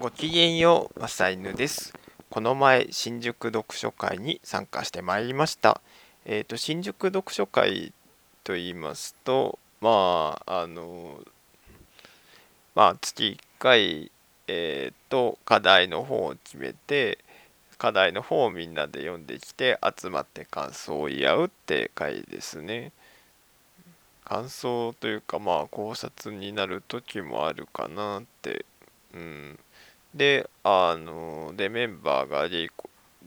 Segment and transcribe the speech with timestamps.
[0.00, 1.92] ごきげんよう、マサイヌです。
[2.30, 5.80] この前、新宿読書会に参加してまいりました。
[6.24, 7.92] えっ、と、新宿読書会
[8.44, 11.20] と言いますと、まあ、あの、
[12.76, 14.12] まあ、月1回、
[14.46, 17.18] えっ、と、課題の方を決めて、
[17.76, 22.92] 課題の方をみんなで読んできて、集まって感想を言い合うって会ですね。
[24.24, 28.64] 感想というか、まあ、考察になる時もあるかなって。
[29.12, 29.58] うん。
[30.14, 32.70] で、あの、で、メンバーがゲイ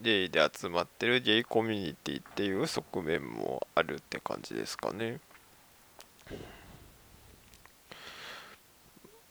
[0.00, 5.20] ゲイで集まってるゲイコミュニティっていう側面もあるって感じですかね。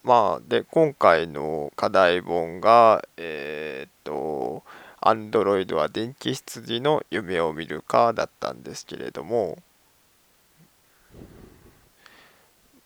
[0.04, 4.64] まあ、で、今回の課題本が、えーっと、
[5.02, 9.58] アンドロイドは電気羊の夢を見るかだったんですけれども、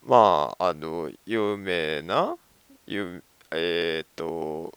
[0.04, 2.36] まあ、あの、有名な、
[2.88, 4.74] ゆえーっと、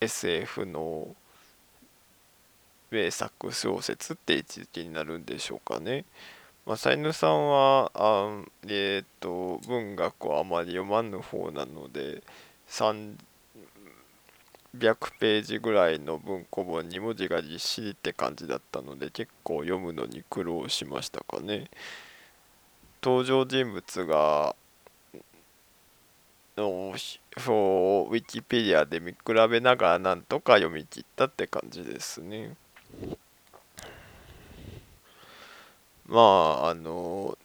[0.00, 1.14] SF の
[2.90, 6.04] 名作小説って位置づけになるんでしょうかね。
[6.66, 12.22] まあ、サイヌさんは、あえーと、文学をあまり読まぬ方なので、
[12.68, 13.16] 300
[15.18, 21.70] ページぐらいの文庫本に文字がぎっしりって感じだったので、結構読むのに苦労しましたかね。
[23.02, 24.54] 登場人物が
[26.60, 32.54] のをウィキペディアで見比べながらなんとか読み切ったって感じですね。
[36.06, 37.38] まああの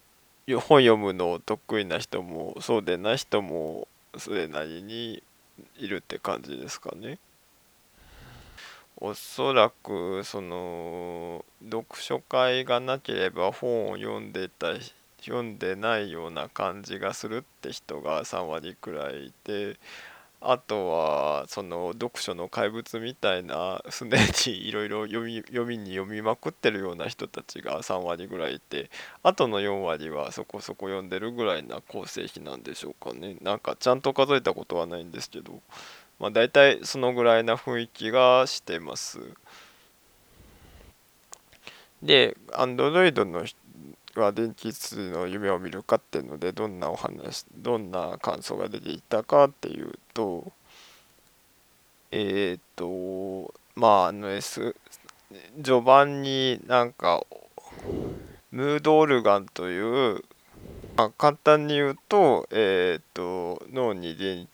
[0.48, 5.24] 本読むの得意な人もそうでない人もそれなりに
[5.78, 7.20] いるって感じですかね。
[8.98, 14.74] おそらくその読書会がなければ本を読んでた
[15.26, 19.78] 読んでないような感じがするって人が3割くらいいて
[20.48, 24.06] あとはその読書の怪物みたいな常
[24.46, 28.92] にいろいろ読みに読みまくってるような人たちが3割ぐらいいて
[29.24, 33.38] あとの4割はそこそこ読んでるぐらいな構成比なんでしょうかね。
[33.42, 35.62] なんかちゃんと数えたことはないんですけど
[36.20, 39.20] まあ大体そのぐらいな雰囲気がしてます。
[42.04, 43.46] で Android の
[44.22, 50.52] は電気質の夢を見るかっていうのでどんなお話どんな感想が出ていたかっていうと
[52.12, 54.76] えっ、とまああの S
[55.62, 57.22] 序盤になんか
[58.52, 60.24] ムードオルガンという、
[60.96, 64.48] まあ、簡単に言うと,、えー、と脳に電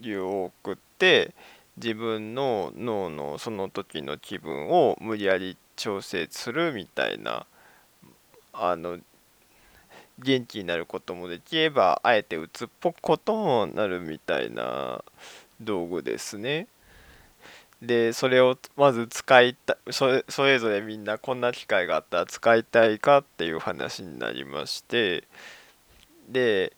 [0.00, 1.34] 流を送って
[1.76, 7.46] 自分の脳のその時の気分を無理やり調整するみたいな
[8.52, 8.98] あの
[10.18, 15.02] 元気になることもできればあえて鬱っぽくこともなるみたいな
[15.60, 16.66] 道具ですね。
[17.80, 25.24] でそれをまず使いたそれそれぞれみんなこんな機会があったら使いたいかっていう話になりまして
[26.28, 26.72] で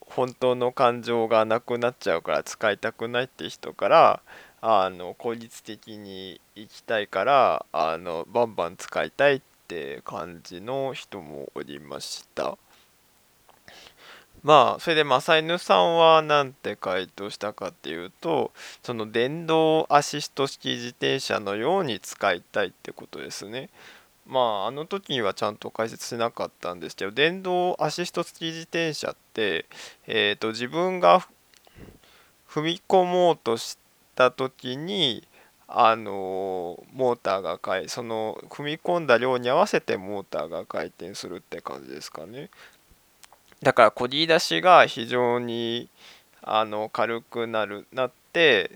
[0.00, 4.20] 本当の感情がなくなっちゃうから使いたくないって人から
[4.60, 12.56] あの効率的に行きたいからあのバンバン使いたいっって感じの人もおりました。
[14.42, 18.52] まあそれでマサイヌさんは何て回答したかっていうと
[18.82, 23.68] その電動アシスト式自転車のように使いたいってことですね。
[24.26, 29.66] まああの時にはちゃんと解説しなかったんですけど電動アシスト付き自転車って
[30.06, 31.28] えっ、と自分が
[32.48, 33.76] 踏み込もうとし
[34.14, 35.27] た時に
[35.68, 42.48] あのモーターが回その踏み込んだ量に合わせてモーターが回転するって感じですかね。
[43.62, 45.88] だからこぎ出しが非常に
[46.42, 48.70] あの軽くなるなって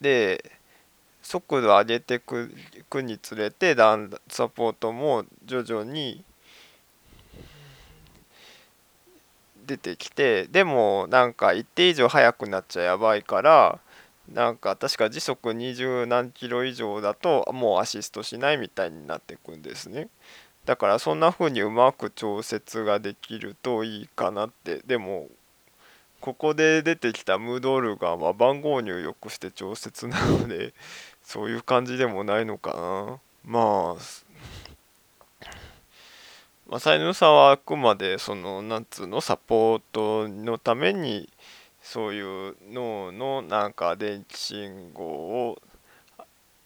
[0.00, 0.52] で
[1.22, 2.52] 速度上げてく
[2.90, 6.24] くにつれてだんだんサポートも徐々に
[9.64, 13.78] 出てきてでもなんか一定以上速くなっちゃやばいから
[14.28, 20.08] なんか確か時速20何キロ以上だともうアシストしないみたいになっていくんですね。
[20.64, 24.80] だからそんな風にうまく調節ができるといいかなって。
[24.86, 25.28] でも
[26.20, 30.72] ここで出てきたムードオルガンは番号入力して調節なので
[31.20, 33.20] そういう感じでもないのかな。
[33.44, 34.32] まあ
[36.68, 41.28] まあ、サイヌさんはあくまでそのなんつうのサポートのために
[41.82, 45.62] そういう脳のなんか電気信号を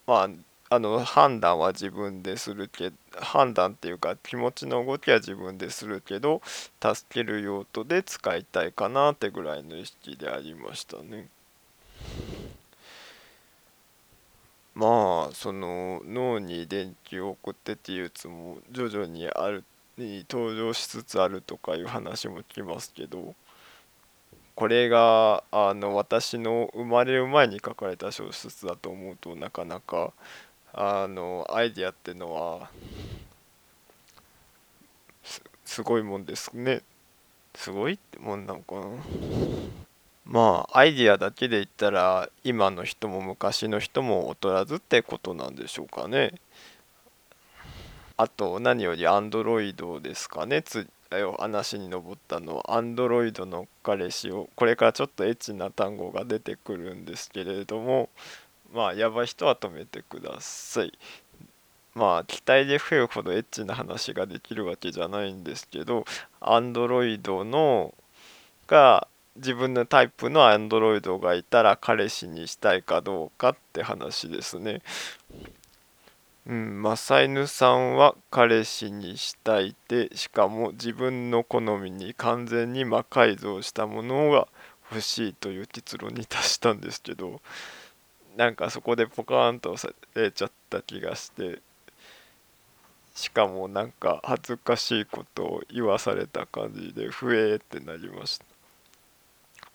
[0.05, 0.29] まあ
[0.69, 6.41] あの判断は自分でするけ判断っていうか気持ちの動きは自分でするけど
[6.81, 11.29] 助ける用途で使いたいかなってぐらいの意識でありましたね。
[14.75, 19.63] まあその脳に電気を送ってっていうつも徐々にある
[19.97, 23.33] に登場しつつあるとかいう話も聞きますけど
[24.57, 30.13] これがあの私の生まれる前に書かれた小説だと思うとなかなか
[30.73, 32.71] あのアイディアってのは
[35.63, 36.81] すごいもんですね。
[37.53, 38.87] すごいってもんなのかな。
[40.25, 46.33] まあアイディアだけで言ったら今の人も昔の人も劣らずってことなんでしょうかね。
[48.17, 50.63] あと何よりアンドロイドですかね。
[51.09, 58.09] つ話に上ったのアンドロイドの彼氏をこれからちょっとエッチな単語が出てくるんですけれども
[58.73, 60.91] まあやばい人は止めてください
[61.95, 66.05] まあ期待で増えるほどエッチな話ができるわけじゃないんですけど
[66.39, 67.93] アンドロイドの
[68.67, 69.07] が
[69.37, 74.81] 自分のタイプのアンドロイドがいたら彼氏にしたいかどうかって話ですね。
[76.47, 84.47] うん、マサイヌさんは彼氏にしたいでしかも自分の好みに完全に魔改造したものが
[84.89, 87.41] 欲しいという結論に達したんですけど
[88.37, 91.59] なんかそこでポカーンとされちゃった気がして
[93.13, 98.45] しかもなんか恥ずかしいことを言わされた感じでふえーってなりました。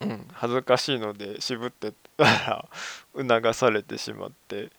[0.00, 2.68] うん、恥ずかしいので渋ってたら
[3.14, 4.70] 促されてしまって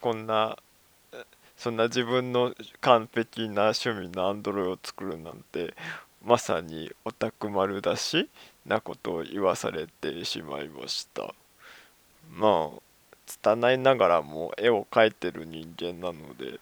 [0.00, 0.58] こんな
[1.62, 5.74] そんな自分の完璧な趣味のアンドロイドを作るなんて
[6.20, 8.28] まさにオタク丸出し
[8.66, 11.32] なことを言わされてしまいました。
[12.32, 12.80] まあ
[13.26, 16.58] 拙いながらも絵を描いてる人間なので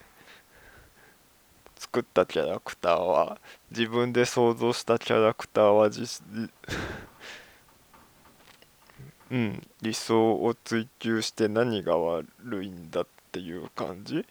[1.78, 6.22] 作ったキャラクターは自分で想像したキャラクターは実
[9.30, 12.26] うん、理想を追求して何が悪
[12.62, 14.26] いんだっていう感じ。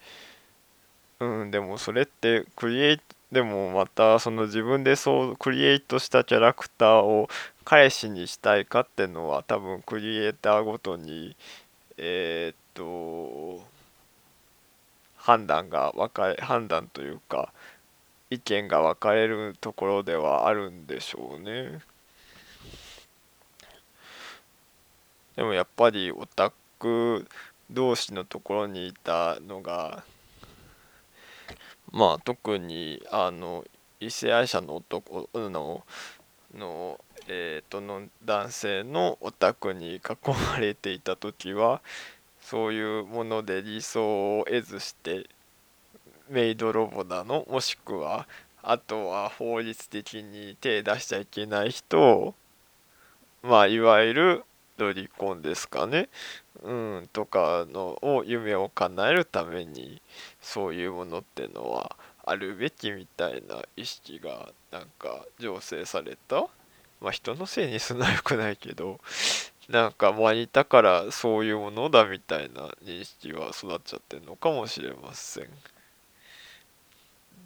[1.20, 3.00] うんでもそれってクリエイ
[3.32, 7.28] でもまたその自分でそうクリエイトしたキャラクターを
[7.64, 11.36] 彼氏にしたいかってのは多分クリエイターごとに
[11.96, 13.62] えー、っと
[15.16, 17.52] 判断が分かれ判断というか
[18.30, 21.80] 意見が分かれるところではあるんでしょうね。
[25.36, 27.26] でもやっぱりオタク
[27.70, 30.04] 同士のところにいたのが
[31.92, 33.64] まあ特にあの
[34.00, 35.84] 異性愛者の男の
[36.54, 36.98] の
[37.28, 40.00] えー、との男性のオタクに囲
[40.52, 41.80] まれていた時は
[42.40, 45.28] そういうもので理想を得ずして
[46.28, 48.26] メイドロボだのもしくは
[48.62, 52.34] あとは法律的に手出しちゃいけない人を
[53.42, 54.44] まあいわゆる
[54.80, 56.08] ロリコンですかね、
[56.62, 60.00] うん、とかのを夢を叶えるために
[60.40, 66.46] そういうものってのはあるべきみたいな意識がなんか醸成された
[67.00, 69.00] まあ人のせいにすんのはよくないけど
[69.68, 75.48] なんかまあいたからそういうものだみたいな認識は育っちゃってるのかもしれません。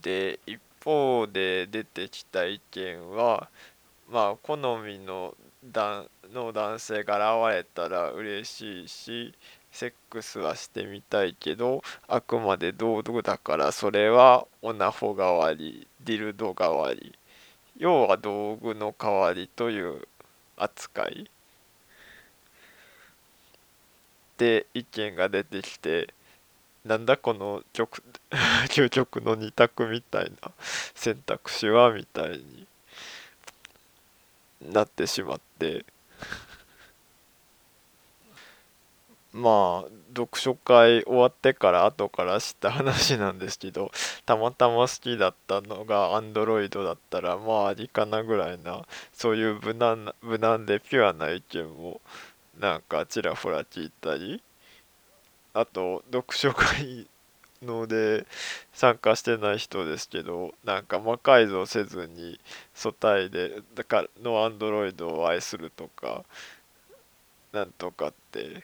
[0.03, 3.49] で一方で出てきた意見は
[4.11, 5.35] まあ好みの
[5.65, 9.35] だの男性が現れたら嬉しいし
[9.73, 17.15] セックスはしてみたいけどあくまで道具だからそれはオナホ代わりディルド代わり
[17.77, 20.07] 要は道具の代わりという
[20.57, 21.29] 扱い。
[24.39, 26.13] で意見が出てきて
[26.85, 28.03] なんだこの極
[28.69, 30.53] 究極の二択みたいな
[30.95, 32.67] 選択肢はみたいに。
[34.61, 35.85] なってしまって。
[39.35, 43.91] まあ読書会終わってから後から知った話なんですけど
[44.25, 52.01] たまたま好きだったのがアンドロイドだったらまあありかなぐらいなそういう無難な無難でピュアな意見も
[52.61, 54.41] なんかちらほら聞いたり
[55.53, 57.09] あと読書会
[57.65, 58.27] ので
[58.73, 62.41] 参加してない人ですけどなんか魔改造せずに
[62.75, 66.25] 素体でだからのアンドロイドを愛するとか
[67.53, 68.63] なんとかって。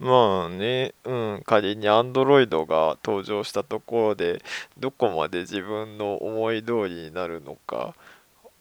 [0.00, 4.42] まあね、うん、仮にアンドロイドが登場したところで
[4.76, 7.94] どこまで自分の思い通りになるのか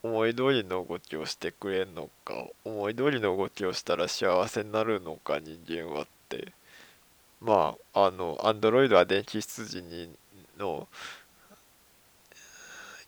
[0.04, 6.54] 思い通りの動きをしてくれんのか思い通りの動きをしたら幸せになるのか人間はって。
[7.44, 10.10] まああのアンドロイドは電気羊に
[10.58, 10.88] の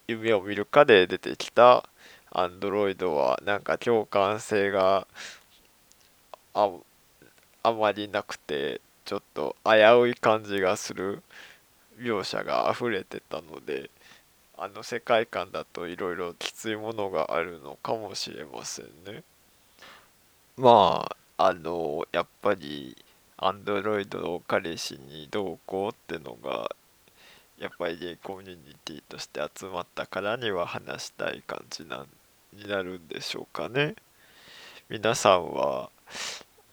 [0.07, 1.87] 夢を見るかで出てきた
[2.31, 5.07] アンドロイドはなんか共感性が
[6.53, 6.69] あ
[7.63, 11.23] あまりなくてちょっと危うい感じがする
[11.99, 13.89] 描写が溢れてたので
[14.57, 19.23] あの世界観だといろいろきついものがあるのかもしれませんね。
[20.57, 22.95] まああのやっぱり
[23.37, 26.71] アンドロイドの彼氏にどうこうってのが
[27.59, 32.07] やっぱりコミュニティとして集まったからには話したい感じなん
[32.53, 33.95] になるんでしょうかね。
[34.89, 35.89] 皆さんは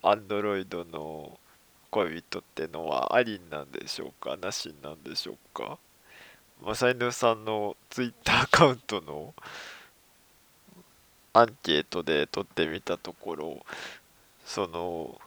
[0.03, 1.39] アンドロイドの
[1.91, 4.37] 恋人ってのはありなんでしょうか？
[4.37, 5.79] なしなんでしょうか？
[6.65, 9.35] マサイヌさんのツイッターアカウントの
[11.33, 13.67] アンケートで取ってみたところ
[14.45, 15.21] その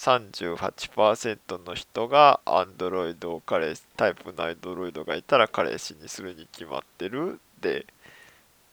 [0.00, 7.86] 38%の人がアンドロイドを彼氏タイプのアンドロイドがいたら彼氏にするに決まってるで。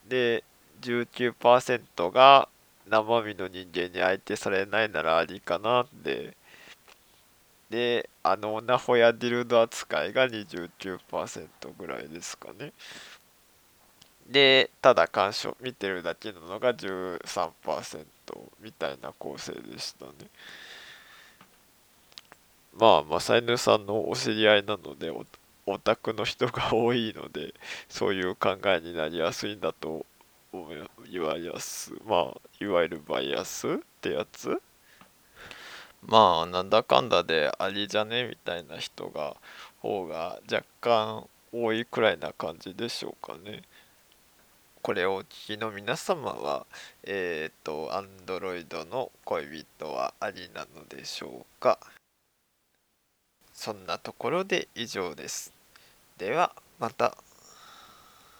[0.08, 0.46] で
[0.80, 2.48] 19%が
[2.88, 6.38] 生身の人間に相手されないならありかなって。
[7.70, 12.72] であのナホやディルド扱いが29%ぐらいですかね。
[14.30, 18.06] でただ鑑賞見てるだけなのが13%
[18.62, 20.12] みたいな構成でしたね。
[22.80, 25.12] まあマサイヌさんのお知り合いなので
[25.66, 27.54] オタクの人が多いので
[27.90, 30.06] そういう考えになりやすいんだと
[30.54, 30.78] 思い
[31.20, 31.94] ます。
[32.06, 34.62] まあいわゆるバイアスってやつ？
[36.06, 39.36] まあなんだかんだでありじゃねみたいな人が
[39.80, 43.64] 方が若干多いくらいな感じでしょうかね。
[44.84, 46.66] これをお聞きの皆様は
[47.04, 51.80] えっ、ー、と Android の恋人はありなのでしょうか？
[53.58, 55.52] そんなところで以上です。
[56.18, 57.18] ではまた。